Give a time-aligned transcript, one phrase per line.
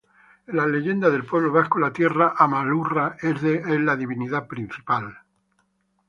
[0.47, 5.15] En las leyendas del pueblo vasco, la Tierra, "Ama-Lurra", es la divinidad principal.